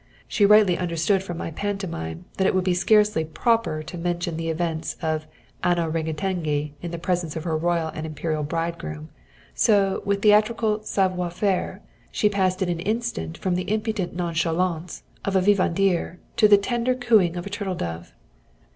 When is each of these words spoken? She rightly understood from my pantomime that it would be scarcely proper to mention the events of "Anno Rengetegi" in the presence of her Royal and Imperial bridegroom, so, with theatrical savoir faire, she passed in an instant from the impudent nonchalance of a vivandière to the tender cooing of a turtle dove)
She 0.27 0.47
rightly 0.47 0.79
understood 0.79 1.21
from 1.21 1.37
my 1.37 1.51
pantomime 1.51 2.25
that 2.37 2.47
it 2.47 2.55
would 2.55 2.63
be 2.63 2.73
scarcely 2.73 3.23
proper 3.23 3.83
to 3.83 3.97
mention 3.99 4.35
the 4.35 4.49
events 4.49 4.95
of 4.99 5.27
"Anno 5.63 5.91
Rengetegi" 5.91 6.71
in 6.81 6.89
the 6.89 6.97
presence 6.97 7.35
of 7.35 7.43
her 7.43 7.55
Royal 7.55 7.89
and 7.89 8.03
Imperial 8.03 8.41
bridegroom, 8.41 9.09
so, 9.53 10.01
with 10.03 10.23
theatrical 10.23 10.81
savoir 10.81 11.29
faire, 11.29 11.83
she 12.11 12.29
passed 12.29 12.63
in 12.63 12.69
an 12.69 12.79
instant 12.79 13.37
from 13.37 13.53
the 13.53 13.71
impudent 13.71 14.15
nonchalance 14.15 15.03
of 15.23 15.35
a 15.35 15.39
vivandière 15.41 16.17
to 16.35 16.47
the 16.47 16.57
tender 16.57 16.95
cooing 16.95 17.35
of 17.37 17.45
a 17.45 17.49
turtle 17.51 17.75
dove) 17.75 18.11